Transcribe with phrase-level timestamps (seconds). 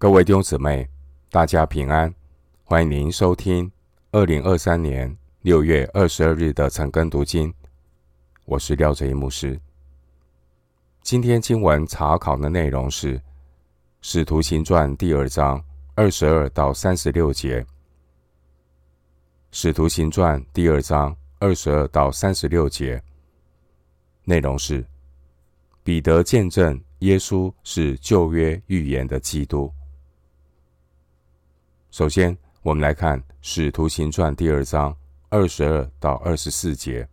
[0.00, 0.88] 各位弟兄姊妹，
[1.30, 2.10] 大家平安！
[2.64, 3.70] 欢迎您收听
[4.12, 7.52] 二零二三年六月二十二日的晨更读经。
[8.46, 9.60] 我是廖哲一牧师。
[11.02, 13.18] 今天经文查考的内容是
[14.00, 15.62] 《使徒行传》第二章
[15.94, 17.60] 二十二到三十六节，
[19.52, 22.98] 《使徒行传》第二章二十二到三十六节
[24.24, 24.82] 内容是
[25.84, 29.70] 彼得见证耶稣是旧约预言的基督。
[31.90, 34.96] 首先，我们来看《使徒行传》第二章
[35.28, 37.06] 二十二到二十四节。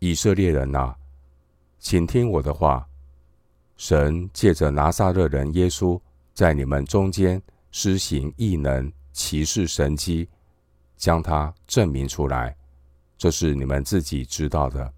[0.00, 0.96] 以色列人哪，
[1.78, 2.84] 请听我的话。
[3.76, 6.00] 神借着拿撒勒人耶稣，
[6.34, 7.40] 在你们中间
[7.70, 10.28] 施行异能、奇事、神迹，
[10.96, 12.56] 将他证明出来，
[13.16, 14.92] 这是你们自己知道的。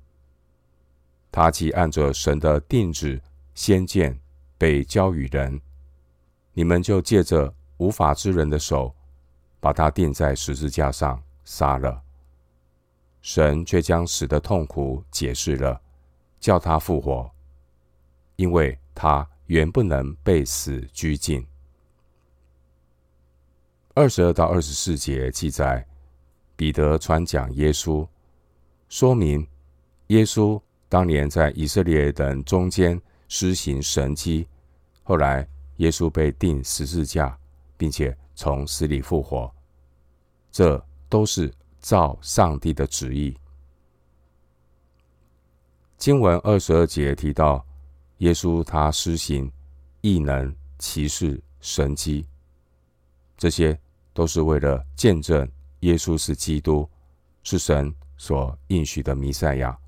[1.30, 3.20] 他既按着神的定旨
[3.54, 4.18] 先见
[4.56, 5.60] 被交与人。
[6.52, 8.92] 你们就借着无法之人的手，
[9.60, 12.02] 把他钉在十字架上杀了。
[13.22, 15.80] 神却将死的痛苦解释了，
[16.40, 17.30] 叫他复活，
[18.36, 21.46] 因为他原不能被死拘禁。
[23.94, 25.86] 二十二到二十四节记载，
[26.56, 28.06] 彼得传讲耶稣，
[28.88, 29.46] 说明
[30.08, 34.48] 耶稣当年在以色列人中间施行神迹，
[35.04, 35.46] 后来。
[35.80, 37.36] 耶稣被钉十字架，
[37.78, 39.50] 并且从死里复活，
[40.52, 41.50] 这都是
[41.80, 43.34] 照上帝的旨意。
[45.96, 47.64] 经文二十二节提到，
[48.18, 49.50] 耶稣他施行
[50.02, 52.26] 异能、奇事、神迹，
[53.38, 53.78] 这些
[54.12, 56.86] 都是为了见证耶稣是基督，
[57.42, 59.78] 是神所应许的弥赛亚，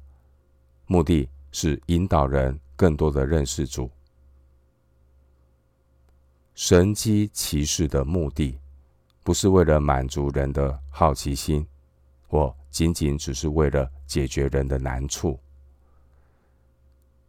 [0.86, 3.90] 目的是引导人更多的认识主。
[6.55, 8.58] 神迹奇事的目的，
[9.25, 11.67] 不是为了满足人的好奇心，
[12.28, 15.41] 或仅仅只是为了解决人的难处。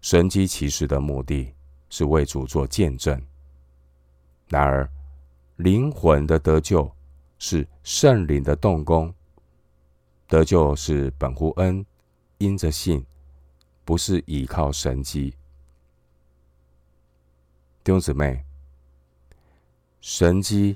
[0.02, 1.54] 神迹奇事的目的
[1.90, 3.20] 是为主做见证。
[4.50, 4.90] 然而，
[5.56, 6.92] 灵魂的得救
[7.40, 9.14] 是圣灵的动工，
[10.28, 11.86] 得救是本乎恩，
[12.40, 13.06] 因着信，
[13.86, 15.34] 不是依靠神迹。
[17.86, 18.44] 弟兄姊妹。
[20.04, 20.76] 神迹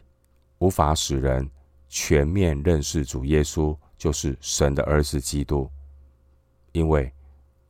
[0.59, 1.51] 无法使人
[1.89, 5.69] 全面认识主耶稣就是神的儿子基督，
[6.71, 7.11] 因为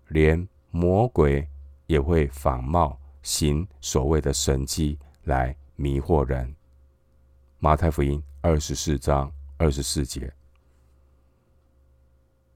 [0.10, 1.50] 连魔鬼
[1.88, 6.56] 也会仿冒行所谓的神迹来迷惑人。
[7.58, 10.32] 马太福音二十四章二十四节。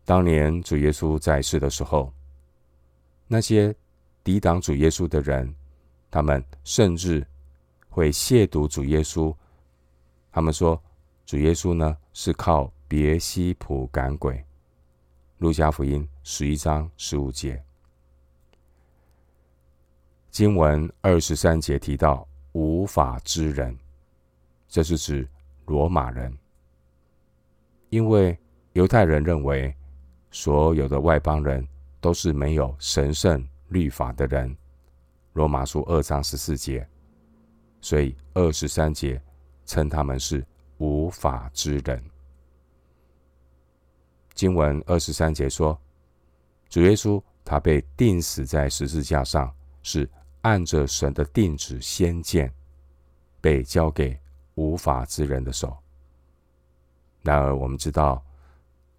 [0.06, 2.14] 当年主耶稣在世的时候，
[3.28, 3.74] 那些
[4.24, 5.56] 抵挡主耶稣的人，
[6.12, 7.26] 他们甚至。
[7.92, 9.36] 会亵渎主耶稣，
[10.32, 10.82] 他们说
[11.26, 14.44] 主耶稣呢是靠别西卜赶鬼。
[15.40, 17.62] 路加福音十一章十五节，
[20.30, 23.78] 经文二十三节提到无法之人，
[24.70, 25.28] 这是指
[25.66, 26.36] 罗马人，
[27.90, 28.40] 因为
[28.72, 29.76] 犹太人认为
[30.30, 31.68] 所有的外邦人
[32.00, 34.56] 都是没有神圣律法的人。
[35.34, 36.88] 罗马书二章十四节。
[37.82, 39.22] 所以二十三节
[39.66, 40.46] 称他们是
[40.78, 42.02] 无法之人。
[44.34, 45.80] 经文二十三节说，
[46.70, 49.54] 主耶稣他被钉死在十字架上，
[49.84, 50.10] 是
[50.42, 52.52] 按着神的定旨先见，
[53.42, 54.18] 被交给
[54.56, 55.76] 无法之人的手。
[57.24, 58.24] 然而我们知道，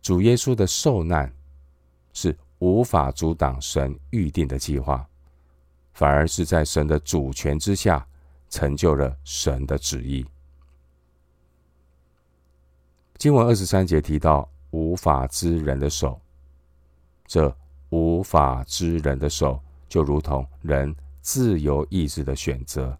[0.01, 1.33] 主耶稣的受难
[2.13, 5.09] 是无法阻挡神预定的计划，
[5.93, 8.07] 反而是在神的主权之下。
[8.53, 10.23] 成就了神的旨意。
[13.17, 16.21] 经文二十三节提到无法之人的手，
[17.27, 17.57] 这
[17.89, 19.59] 无法之人的手
[19.89, 22.97] 就如同人自由意志的选择，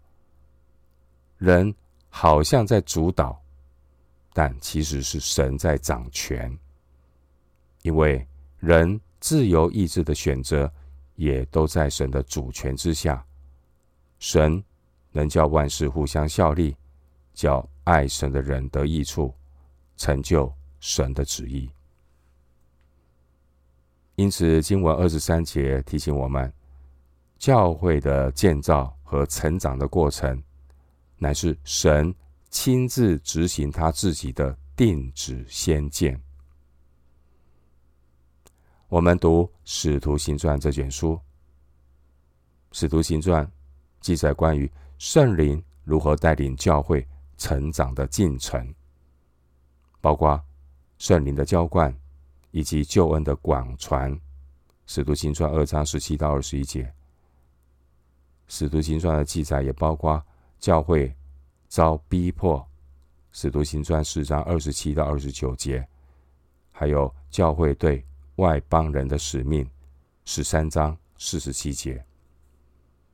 [1.37, 1.71] 人
[2.09, 3.39] 好像在主导，
[4.33, 6.57] 但其实是神在掌权，
[7.83, 8.27] 因为
[8.57, 10.71] 人自由意志的选择
[11.15, 13.23] 也都在神的主权之下，
[14.17, 14.63] 神。
[15.13, 16.75] 能叫万事互相效力，
[17.33, 19.33] 叫爱神的人得益处，
[19.95, 21.69] 成就神的旨意。
[24.15, 26.51] 因此，经文二十三节提醒我们，
[27.37, 30.41] 教会的建造和成长的过程，
[31.17, 32.13] 乃是神
[32.49, 36.19] 亲自执行他自己的定旨先见。
[38.87, 41.13] 我们读《使徒行传》这卷书，
[42.71, 43.45] 《使徒行传》
[44.01, 44.71] 记载关于。
[45.03, 47.05] 圣灵如何带领教会
[47.37, 48.73] 成长的进程，
[49.99, 50.41] 包括
[50.97, 51.93] 圣灵的浇灌
[52.51, 54.17] 以及救恩的广传。
[54.85, 56.89] 使徒行传二章十七到二十一节，
[58.47, 60.25] 使徒行传的记载也包括
[60.57, 61.13] 教会
[61.67, 62.65] 遭逼迫。
[63.33, 65.85] 使徒行传四章二十七到二十九节，
[66.71, 68.01] 还有教会对
[68.37, 69.69] 外邦人的使命。
[70.23, 72.01] 十三章四十七节。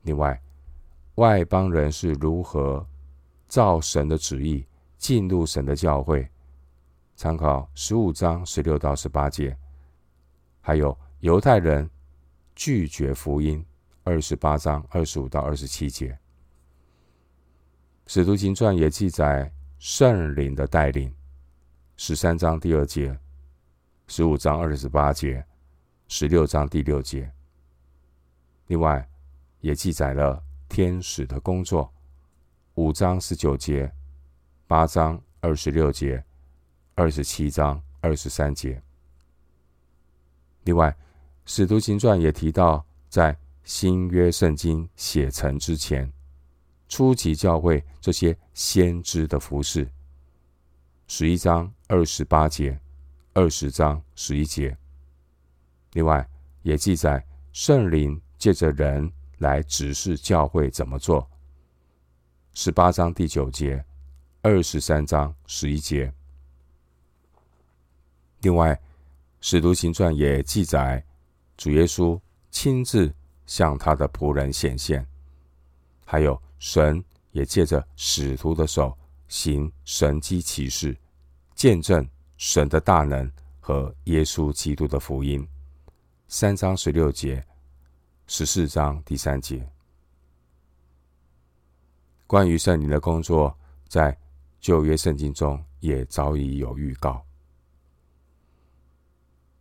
[0.03, 0.39] 另外，
[1.19, 2.87] 外邦人是如何
[3.49, 4.65] 照神的旨意
[4.97, 6.25] 进入神的教会？
[7.17, 9.55] 参考十五章十六到十八节。
[10.61, 11.89] 还有犹太人
[12.55, 13.65] 拒绝福音，
[14.05, 16.17] 二十八章二十五到二十七节。
[18.07, 21.13] 使徒行传也记载圣灵的带领，
[21.97, 23.19] 十三章第二节，
[24.07, 25.45] 十五章二十八节。
[26.07, 27.29] 十六章第六节，
[28.67, 29.05] 另外
[29.59, 31.91] 也记载了天使的工作，
[32.75, 33.91] 五章十九节，
[34.67, 36.23] 八章二十六节，
[36.93, 38.81] 二十七章二十三节。
[40.63, 40.95] 另外，
[41.45, 46.09] 使徒行传也提到，在新约圣经写成之前，
[46.87, 49.89] 初级教会这些先知的服饰，
[51.07, 52.79] 十一章二十八节，
[53.33, 54.77] 二十章十一节。
[55.93, 56.25] 另外，
[56.61, 61.29] 也记载圣灵借着人来指示教会怎么做。
[62.53, 63.83] 十八章第九节，
[64.41, 66.13] 二十三章十一节。
[68.41, 68.79] 另外，
[69.41, 71.03] 使徒行传也记载
[71.57, 72.19] 主耶稣
[72.51, 73.13] 亲自
[73.45, 75.05] 向他的仆人显现，
[76.05, 78.97] 还有神也借着使徒的手
[79.27, 80.95] 行神迹奇事，
[81.55, 82.07] 见证
[82.37, 85.47] 神的大能和耶稣基督的福音。
[86.27, 87.45] 三章十六节，
[88.31, 89.67] 十四章第三节，
[92.27, 94.15] 关于圣灵的工作，在
[94.61, 97.25] 旧约圣经中也早已有预告。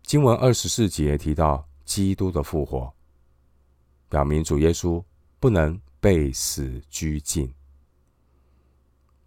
[0.02, 2.92] 经文二十四节提到基督的复活，
[4.10, 5.02] 表明主耶稣
[5.40, 7.50] 不能被死拘禁。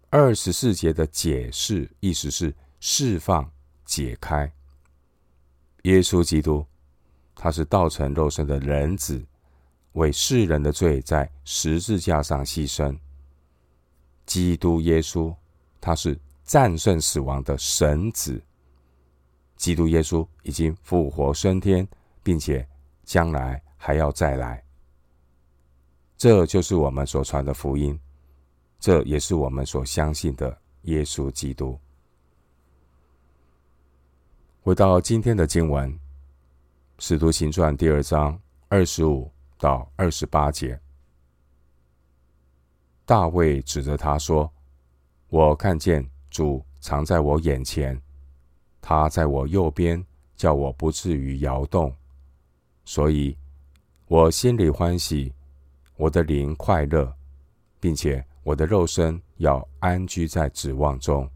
[0.08, 3.50] 二十四节的解释意思是释放、
[3.84, 4.50] 解开。
[5.82, 6.64] 耶稣基督。
[7.34, 9.20] 他是道成肉身的人子，
[9.92, 12.96] 为世人的罪在十字架上牺牲。
[14.26, 15.34] 基督耶稣，
[15.80, 18.40] 他是战胜死亡的神子。
[19.56, 21.86] 基督耶稣已经复活升天，
[22.22, 22.66] 并且
[23.04, 24.62] 将来还要再来。
[26.16, 27.98] 这就是我们所传的福音，
[28.78, 31.78] 这也是我们所相信的耶稣基督。
[34.62, 35.92] 回到今天的经文。
[37.04, 39.28] 《使徒行传》第二章二十五
[39.62, 40.76] 到二十八节，
[43.06, 44.52] 大卫指着他说
[45.30, 47.96] ：“我看见主常在我眼前，
[48.80, 50.04] 他在我右边，
[50.34, 51.94] 叫我不至于摇动，
[52.84, 53.38] 所以
[54.08, 55.32] 我心里欢喜，
[55.94, 57.14] 我的灵快乐，
[57.78, 61.30] 并且我的肉身要安居在指望中，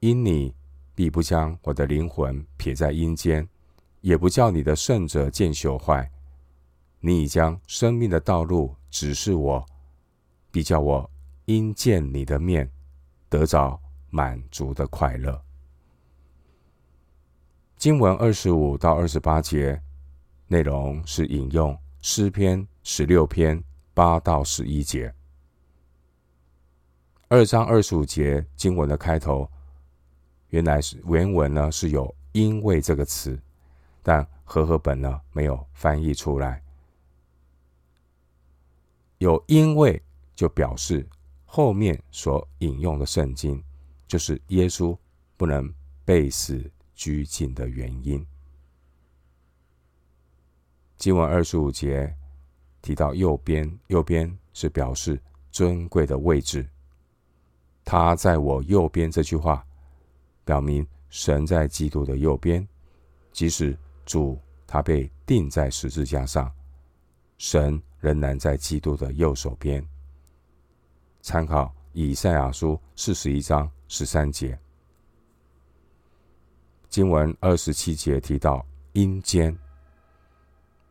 [0.00, 0.54] 因你
[0.94, 3.46] 必不将我的灵魂撇在阴间。”
[4.00, 6.10] 也不叫你的圣者见朽坏，
[7.06, 9.62] 你已将生命的道路指示我，
[10.50, 11.10] 必叫我
[11.44, 12.72] 因见你的面
[13.28, 15.38] 得着满足的快乐。
[17.76, 19.78] 经文二十五到二十八节
[20.46, 25.14] 内容是引用诗篇十六篇八到十一节。
[27.28, 29.46] 二章二十五节经文的开头，
[30.48, 33.38] 原来是原文呢是有“因为”这个词。
[34.02, 36.62] 但和合本呢没有翻译出来，
[39.18, 40.02] 有因为
[40.34, 41.06] 就表示
[41.44, 43.62] 后面所引用的圣经
[44.06, 44.96] 就是耶稣
[45.36, 45.72] 不能
[46.04, 48.26] 被死拘禁的原因。
[50.96, 52.14] 经文二十五节
[52.80, 56.68] 提到右边，右边是表示尊贵的位置。
[57.84, 59.66] 他在我右边这句话，
[60.44, 62.66] 表明神在基督的右边，
[63.32, 63.76] 即使。
[64.06, 66.52] 主他被钉在十字架上，
[67.38, 69.82] 神仍然在基督的右手边。
[71.22, 74.58] 参考以赛亚书四十一章十三节，
[76.90, 79.56] 经文二十七节提到阴间。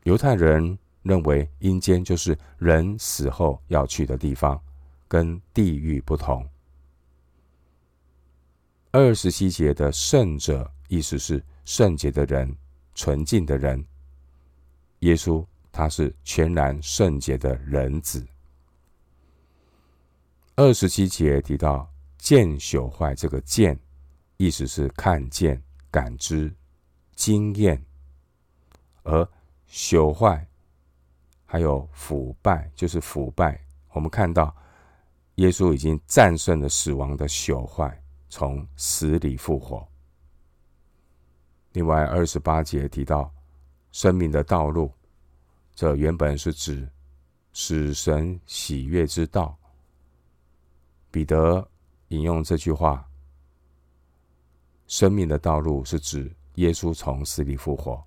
[0.06, 4.60] 犹太人认为阴间就是人死后要去的地方，
[5.08, 6.44] 跟地狱不同。
[8.92, 12.52] 二十七节的圣者，意思是圣洁的人。
[12.96, 13.84] 纯净的人，
[15.00, 15.44] 耶稣
[15.74, 18.26] 他是全然圣洁的人子。
[20.56, 23.78] 二十七节提到“见朽坏”这个“见”，
[24.38, 26.54] 意思是看见、感知、
[27.16, 27.76] 经验；
[29.02, 29.28] 而
[29.68, 30.48] “朽坏”
[31.44, 33.60] 还有腐败，就是腐败。
[33.94, 34.56] 我们看到
[35.36, 38.00] 耶稣已经战胜了死亡的朽坏，
[38.30, 39.88] 从死里复活。
[41.72, 43.34] 另外，二十八节提到
[43.92, 44.92] 生命的道路，
[45.76, 46.90] 这原本是指
[47.52, 49.58] 使神喜悦之道。
[51.12, 51.68] 彼得
[52.10, 53.10] 引用这句话
[54.88, 58.04] ：“生命的道路”是指耶稣从死里复活。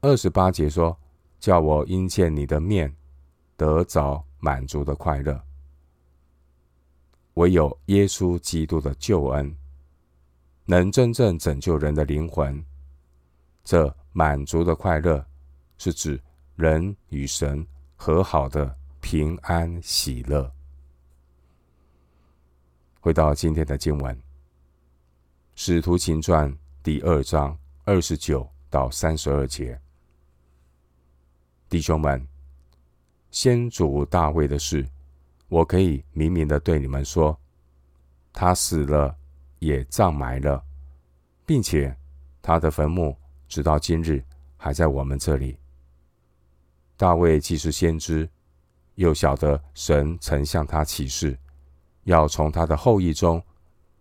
[0.00, 0.98] 二十八节说
[1.40, 2.94] ：“叫我因见你的面，
[3.56, 5.42] 得着满足的快乐。”
[7.34, 9.56] 唯有耶稣基督的救恩。
[10.66, 12.64] 能真正拯救人的灵魂，
[13.64, 15.22] 这满足的快乐，
[15.78, 16.20] 是指
[16.56, 17.66] 人与神
[17.96, 20.50] 和好的平安喜乐。
[23.00, 24.16] 回到今天的经文，
[25.54, 26.50] 《使徒行传》
[26.82, 29.80] 第二章二十九到三十二节，
[31.68, 32.26] 弟兄们，
[33.30, 34.86] 先祖大卫的事，
[35.48, 37.38] 我可以明明的对你们说，
[38.32, 39.16] 他死了。
[39.60, 40.62] 也葬埋了，
[41.46, 41.96] 并且
[42.42, 43.16] 他的坟墓
[43.48, 44.22] 直到今日
[44.58, 45.56] 还在我们这里。
[46.96, 48.28] 大卫既是先知，
[48.94, 51.36] 又晓得神曾向他启示，
[52.04, 53.42] 要从他的后裔中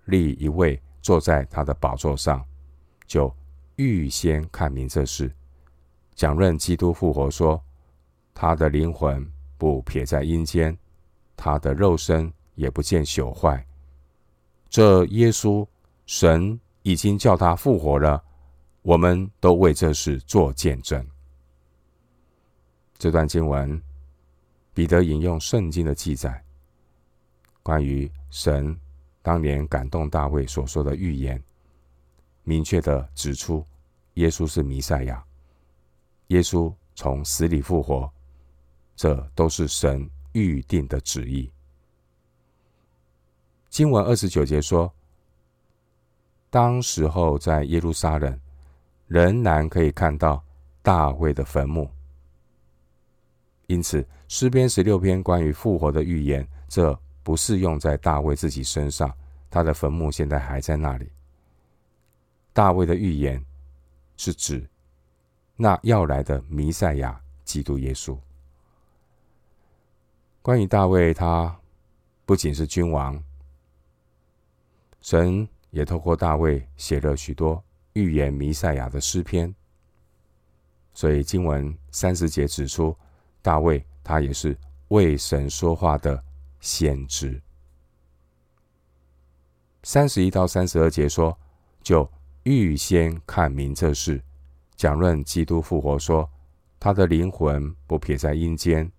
[0.06, 2.46] 立一位坐在他的宝座上，
[3.08, 3.34] 就
[3.78, 5.34] 预先看明这事，
[6.14, 7.60] 讲论基督复活说，
[8.34, 10.78] 他的灵魂不撇在阴间，
[11.36, 13.66] 他的肉身也不见朽坏。
[14.70, 15.68] 这耶稣，
[16.06, 18.24] 神已经叫他复活了，
[18.84, 21.04] 我们都为这事做见证。
[23.04, 23.82] 这段经文，
[24.74, 26.42] 彼得引用圣经的记载，
[27.62, 28.80] 关于神
[29.22, 31.44] 当年感动大卫所说的预言，
[32.44, 33.68] 明确地指出
[34.14, 35.22] 耶稣是弥赛亚，
[36.28, 38.10] 耶稣从死里复活，
[38.96, 41.52] 这都是神预定的旨意。
[43.68, 44.90] 经文二十九节说
[46.50, 48.40] ：“当时候在耶路撒冷，
[49.08, 50.42] 仍然可以看到
[50.82, 51.93] 大卫的坟墓。
[53.68, 59.14] 因此，诗篇十六篇关于复活的预言，这不适用在大卫自己身上。
[59.50, 61.12] 他的坟墓现在还在那里。
[62.52, 63.44] 大卫的预言
[64.18, 64.68] 是指
[65.56, 68.18] 那要来的弥赛亚基督耶稣。
[70.42, 71.56] 关于大卫，他
[72.26, 73.24] 不仅是君王。”
[75.02, 79.54] 神也透过大卫写了许多预言弥赛亚的诗篇，
[80.94, 82.96] 所以经文三十节指出，
[83.44, 84.58] 大卫他也是
[84.88, 86.24] 为神说话的
[86.60, 87.40] 先知。
[89.84, 91.38] 三十一到三十二节说，
[91.84, 94.20] 就预先看明这事，
[94.76, 96.28] 讲论基督复活说，
[96.80, 98.92] 他的灵魂不撇在阴间，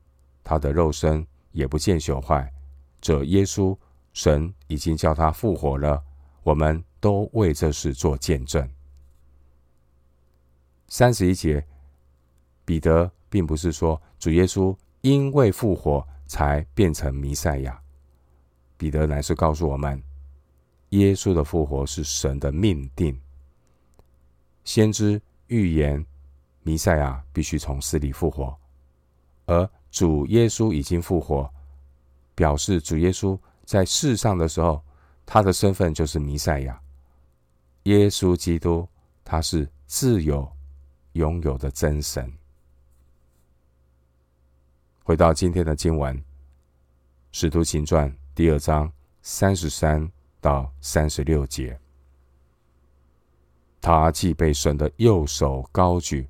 [0.44, 2.52] 他的肉身也不见朽坏。
[3.00, 3.76] 这耶稣。
[4.16, 6.00] 神已经叫他复活了，
[6.44, 8.70] 我们都为这事做见证。
[10.86, 11.66] 三十一节，
[12.64, 17.76] 彼得并不是说主耶稣因为复活才变成弥赛亚，
[18.76, 20.00] 彼得乃是告诉我们，
[20.90, 23.20] 耶稣的复活是神的命定。
[24.62, 26.06] 先知预言
[26.62, 28.56] 弥赛亚必须从死里复活，
[29.46, 31.52] 而主耶稣已经复活，
[32.36, 33.36] 表示主耶稣。
[33.64, 34.80] 在世上的时候，
[35.26, 36.80] 他的身份就是弥赛亚，
[37.82, 38.88] 耶稣基督，
[39.24, 40.48] 他是自有
[41.14, 42.32] 拥有的真神。
[45.06, 46.16] 回到今天的经文，
[47.30, 51.78] 《使徒行传》第二章三十三到三十六节，
[53.82, 56.26] 他既被神的右手高举，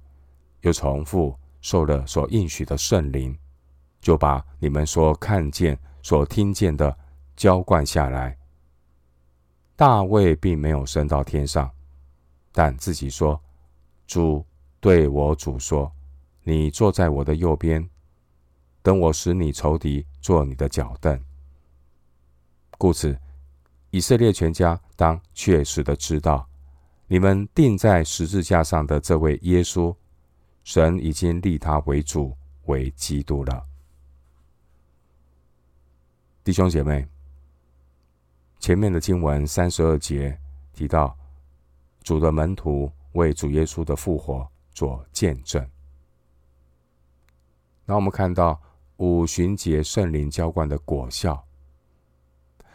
[0.63, 3.39] 又重复受了所应许的圣灵，
[4.01, 6.99] 就把你们所看见、所听见的。
[7.37, 8.39] 浇灌下来。
[9.75, 11.69] 大卫并没有升到天上，
[12.53, 13.41] 但自己说
[14.07, 14.45] ：“主
[14.79, 15.93] 对我主说，
[16.45, 17.91] 你坐在我的右边，
[18.85, 21.21] 等我使你仇敌做你的脚凳。”
[22.79, 23.19] 故此，
[23.91, 26.49] 以色列全家当确实的知道，
[27.09, 29.97] 你们钉在十字架上的这位耶稣，
[30.63, 32.37] 神已经立他为主
[32.67, 33.67] 为基督了。
[36.45, 37.09] 弟兄姐妹。
[38.61, 40.41] 前面的经文三十二节
[40.73, 41.15] 提到，
[42.03, 45.63] 主的门徒为主耶稣的复活做见证。
[47.85, 48.59] 那我们看到
[48.99, 51.45] 五旬节圣灵浇灌的果效。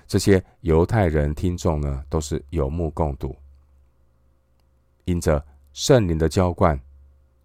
[0.06, 3.36] 这些犹太人听众呢，都是有目共睹。
[5.06, 6.80] 因着圣灵的浇灌，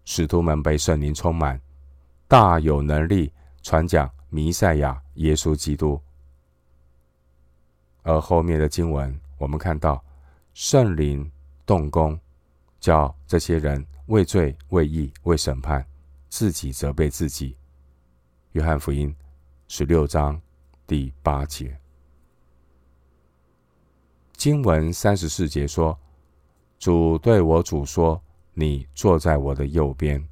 [0.03, 1.59] 使徒们被圣灵充满，
[2.27, 5.99] 大有能力传讲弥赛亚耶稣基督。
[8.03, 10.03] 而后面的经文，我们看到
[10.53, 11.31] 圣灵
[11.65, 12.19] 动工，
[12.79, 15.85] 叫这些人为罪、为义、为审判，
[16.29, 17.55] 自己责备自己。
[18.55, 19.13] 约翰福音
[19.67, 20.41] 十六章
[20.87, 21.77] 第八节。
[24.31, 25.97] 经文三十四节说
[26.79, 28.21] ：“主对我主说，
[28.53, 30.25] 你坐在我的右边。”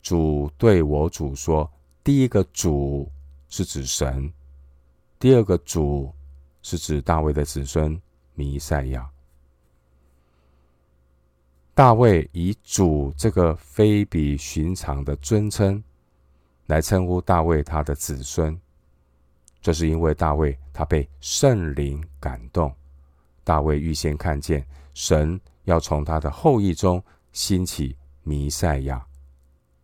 [0.00, 1.68] 主对我主说，
[2.04, 3.10] 第一个主
[3.48, 4.32] 是指神，
[5.18, 6.14] 第二个主
[6.62, 8.00] 是指大卫的子孙
[8.34, 9.10] 弥赛亚。
[11.74, 15.82] 大卫以主这个非比寻常的尊称
[16.70, 18.56] 来称呼大卫他的子孙。
[19.60, 22.72] 这是因为大卫他被圣灵感动，
[23.42, 29.04] 大卫预先看见神要从他的后裔中兴起弥赛亚。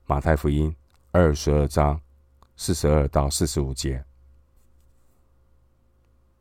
[0.06, 0.72] 马太福音
[1.10, 2.00] 二十二章
[2.56, 4.02] 四十二到四十五节，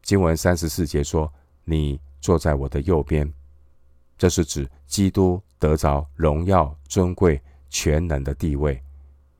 [0.03, 1.33] 经文三十四节说
[1.65, 3.33] ：“你坐在我的右边。”
[4.15, 8.79] 这是指基督得着荣耀、尊贵、全能的地位。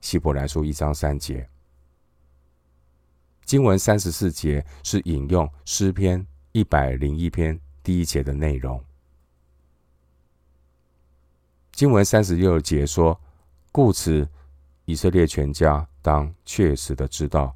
[0.05, 1.49] 希伯来书一章三节。
[3.43, 8.79] 经文三十四节是引用诗篇一百零一篇第一节的内容。
[11.71, 13.19] 经文三十六节说
[13.73, 14.29] ：“故此，
[14.85, 17.55] 以色列全家当确实的知道，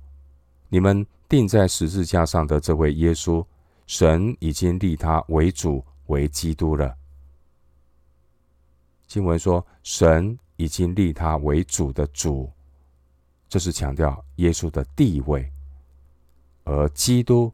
[0.70, 3.46] 你们钉在十字架上的这位耶稣，
[3.86, 6.98] 神已经立他为主为基督了。”
[9.06, 12.52] 经文说：“神已经立他为主的主，
[13.48, 15.50] 这是强调耶稣的地位。”
[16.66, 17.52] 而基督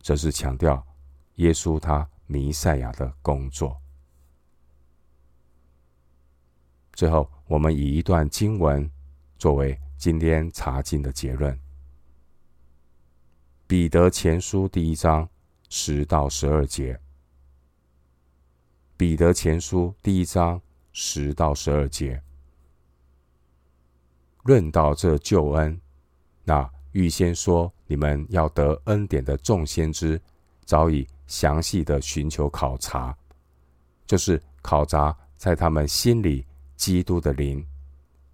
[0.00, 0.84] 则是强调
[1.34, 3.78] 耶稣他弥赛亚的工作。
[6.94, 8.90] 最后，我们以一段经文
[9.38, 11.60] 作为今天查经的结论：
[13.66, 15.28] 彼得前书第一章
[15.68, 16.98] 十到十二节。
[18.96, 20.58] 彼得前书第一章
[20.90, 22.22] 十到十二节，
[24.46, 25.78] 论到这救恩，
[26.44, 26.70] 那。
[26.92, 30.18] 预先说，你们要得恩典的众先知，
[30.64, 33.14] 早已详细的寻求考察，
[34.06, 37.62] 就是考察在他们心里基督的灵，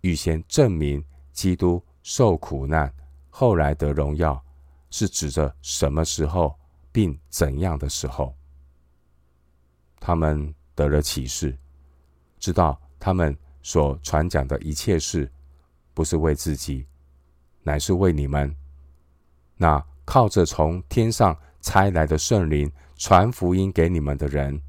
[0.03, 2.95] 预先证明基督受苦难，
[3.31, 4.41] 后来得荣耀，
[4.91, 6.57] 是指着什么时候，
[6.93, 8.33] 并怎样的时候。
[9.99, 11.59] 他们得了启示，
[12.39, 15.29] 知道他们所传讲的一切事，
[15.95, 16.87] 不是为自己。
[17.65, 18.53] 乃是为你们，
[19.57, 24.61] 那靠着从天上差来的圣灵传福音给你们的人，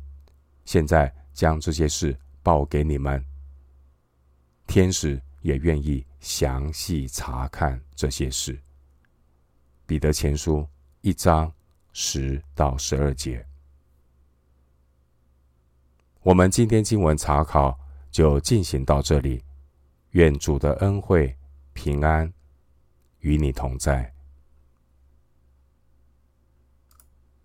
[0.63, 3.23] 现在将这些事报给你们。
[4.67, 8.59] 天使也愿意详细查看这些事。
[9.87, 10.67] 彼得前书
[11.01, 11.51] 一章
[11.93, 13.43] 十到十二节。
[16.21, 17.77] 我们今天经文查考
[18.11, 19.43] 就进行到这里。
[20.13, 21.35] 愿主的恩惠
[21.73, 22.31] 平安
[23.19, 24.12] 与你同在。